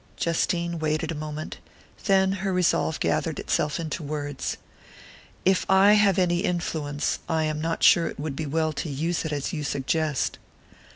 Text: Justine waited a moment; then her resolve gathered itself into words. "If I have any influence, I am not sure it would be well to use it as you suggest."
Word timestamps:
Justine 0.17 0.79
waited 0.79 1.11
a 1.11 1.13
moment; 1.13 1.57
then 2.05 2.31
her 2.31 2.51
resolve 2.51 2.99
gathered 2.99 3.37
itself 3.37 3.79
into 3.79 4.01
words. 4.01 4.57
"If 5.45 5.63
I 5.69 5.93
have 5.93 6.17
any 6.17 6.39
influence, 6.39 7.19
I 7.29 7.43
am 7.43 7.61
not 7.61 7.83
sure 7.83 8.07
it 8.07 8.19
would 8.19 8.35
be 8.35 8.47
well 8.47 8.73
to 8.73 8.89
use 8.89 9.25
it 9.25 9.31
as 9.31 9.53
you 9.53 9.63
suggest." 9.63 10.39